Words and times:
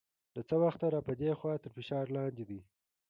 له 0.35 0.41
څه 0.47 0.55
وخته 0.63 0.85
را 0.93 0.99
په 1.07 1.13
دې 1.21 1.31
خوا 1.39 1.53
تر 1.63 1.69
فشار 1.75 2.05
لاندې 2.15 2.43
دی. 2.49 2.59